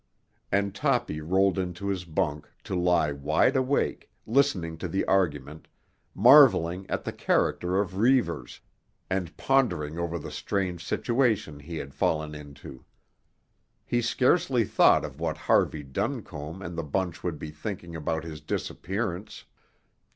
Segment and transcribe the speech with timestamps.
[0.51, 5.67] And Toppy rolled into his bunk, to lie wide awake, listening to the argument,
[6.15, 8.59] marvelling at the character of Reivers,
[9.11, 12.83] and pondering over the strange situation he had fallen into.
[13.85, 18.41] He scarcely thought of what Harvey Duncombe and the bunch would be thinking about his
[18.41, 19.45] disappearance.